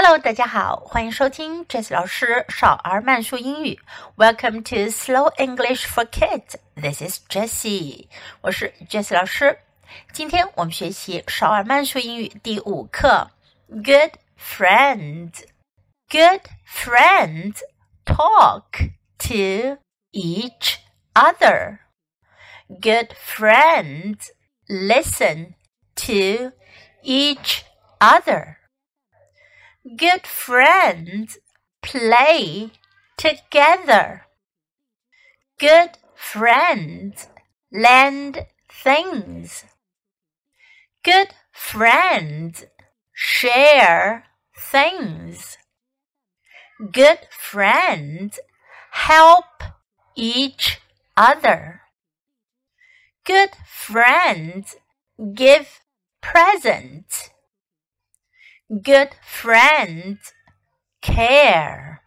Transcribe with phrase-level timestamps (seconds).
[0.00, 3.80] Hello，大家好，欢迎收听 Jess 老师少儿慢速英语。
[4.16, 6.56] Welcome to Slow English for Kids.
[6.74, 8.08] This is Jessie，
[8.42, 9.58] 我是 Jess 老师。
[10.12, 13.30] 今天我们学习少儿慢速英语第五课，
[13.68, 15.44] Good friends.
[16.10, 17.60] Good friends
[18.04, 19.78] talk to
[20.12, 20.76] each
[21.14, 21.78] other.
[22.68, 24.26] Good friends
[24.68, 25.54] listen
[25.96, 26.52] to
[27.02, 27.62] each
[27.98, 28.56] other.
[29.83, 31.39] Good friends
[31.81, 32.69] play
[33.17, 34.27] together.
[35.57, 37.27] Good friends
[37.73, 39.65] lend things.
[41.03, 42.65] Good friends
[43.11, 44.25] share
[44.55, 45.57] things.
[46.91, 48.39] Good friends
[48.91, 49.63] help
[50.15, 50.79] each
[51.17, 51.81] other.
[53.25, 54.75] Good friends
[55.33, 55.79] give
[56.21, 57.31] presents.
[58.71, 60.31] Good friends
[61.01, 62.01] care.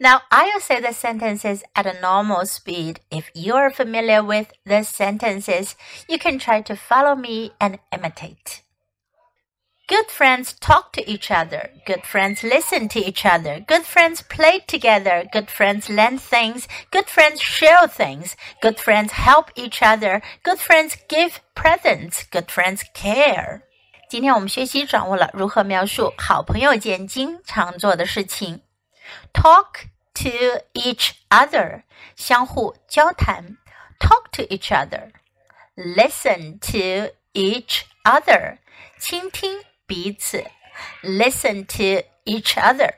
[0.00, 3.00] Now, I'll say the sentences at a normal speed.
[3.10, 5.76] If you're familiar with the sentences,
[6.08, 8.62] you can try to follow me and imitate.
[9.86, 11.68] Good friends talk to each other.
[11.84, 13.60] Good friends listen to each other.
[13.60, 15.28] Good friends play together.
[15.30, 16.68] Good friends lend things.
[16.90, 18.34] Good friends share things.
[18.62, 20.22] Good friends help each other.
[20.42, 22.22] Good friends give presents.
[22.22, 23.64] Good friends care.
[24.10, 28.60] 今天我们学习掌握了如何描述好朋友间经常做的事情。
[29.32, 31.84] Talk to each other，
[32.16, 33.56] 相互交谈。
[34.00, 35.12] Talk to each other。
[35.76, 38.58] Listen to each other，
[38.98, 40.44] 倾听彼此。
[41.04, 42.94] Listen to each other。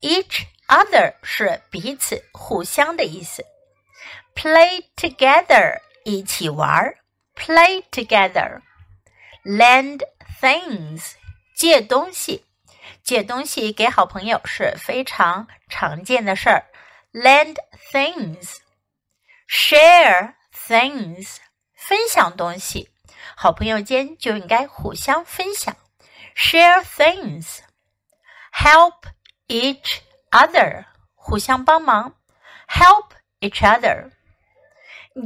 [0.00, 3.44] Each other 是彼此、互相的意思。
[4.36, 6.98] Play together，一起玩儿。
[7.34, 8.60] Play together。
[9.48, 10.02] Lend
[10.42, 11.14] things
[11.56, 12.44] 借东西，
[13.02, 16.66] 借东西给好朋友是非常常见的事儿。
[17.12, 17.56] lend
[17.90, 18.58] things,
[19.48, 21.36] share things
[21.74, 22.90] 分享东西，
[23.34, 25.74] 好朋友间就应该互相分享。
[26.36, 27.60] share things,
[28.52, 29.04] help
[29.46, 30.84] each other
[31.14, 32.14] 互相帮忙。
[32.68, 34.10] help each other,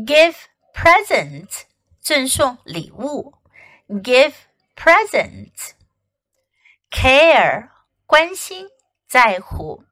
[0.06, 0.36] give
[0.72, 1.62] presents
[2.00, 3.41] 赠送礼物。
[4.00, 4.32] Give
[4.74, 5.72] presents,
[6.90, 7.68] care
[8.06, 8.68] 关心
[9.08, 9.84] 在乎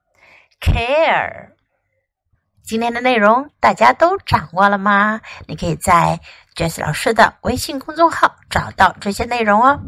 [0.60, 1.50] ，care。
[2.62, 5.20] 今天的内容大家都掌握了吗？
[5.46, 6.20] 你可以在
[6.54, 9.80] Jess 老师的微信公众号找到这些内容哦。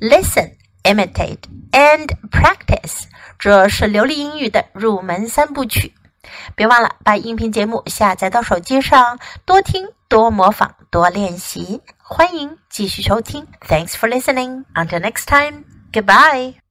[0.00, 3.04] Listen, imitate and practice，
[3.38, 5.94] 这是流利英语的入门三部曲。
[6.56, 11.81] 别忘了把音频节目下载到手机上，多听、多模仿、多练习。
[11.97, 13.45] 欢迎继续收听。
[13.67, 14.65] Thanks for listening.
[14.73, 15.63] Until next time.
[15.91, 16.63] Goodbye.